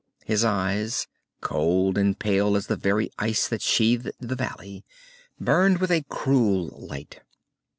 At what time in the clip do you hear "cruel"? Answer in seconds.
6.09-6.69